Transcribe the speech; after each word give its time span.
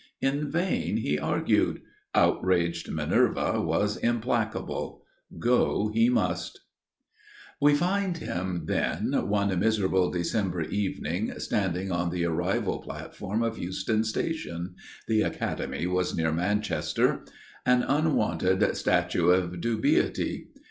In 0.19 0.49
vain 0.49 0.97
he 0.97 1.19
argued. 1.19 1.81
Outraged 2.15 2.89
Minerva 2.91 3.61
was 3.61 3.97
implacable. 3.97 5.03
Go 5.37 5.89
he 5.89 6.09
must. 6.09 6.61
We 7.61 7.75
find 7.75 8.17
him, 8.17 8.63
then, 8.65 9.11
one 9.27 9.59
miserable 9.59 10.09
December 10.09 10.61
evening, 10.63 11.31
standing 11.37 11.91
on 11.91 12.09
the 12.09 12.25
arrival 12.25 12.79
platform 12.79 13.43
of 13.43 13.59
Euston 13.59 14.03
Station 14.03 14.73
(the 15.07 15.21
academy 15.21 15.85
was 15.85 16.15
near 16.15 16.31
Manchester), 16.31 17.23
an 17.63 17.83
unwonted 17.83 18.75
statue 18.75 19.29
of 19.29 19.61
dubiety. 19.61 20.47